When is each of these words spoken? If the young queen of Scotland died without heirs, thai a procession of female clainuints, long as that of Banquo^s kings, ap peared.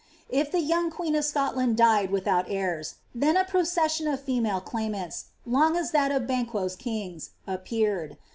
If 0.31 0.49
the 0.51 0.61
young 0.61 0.89
queen 0.89 1.13
of 1.13 1.25
Scotland 1.25 1.77
died 1.77 2.09
without 2.09 2.45
heirs, 2.49 2.95
thai 3.15 3.39
a 3.39 3.45
procession 3.45 4.07
of 4.07 4.19
female 4.19 4.59
clainuints, 4.59 5.25
long 5.45 5.77
as 5.77 5.91
that 5.91 6.11
of 6.11 6.23
Banquo^s 6.23 6.75
kings, 6.75 7.29
ap 7.47 7.65
peared. 7.65 8.17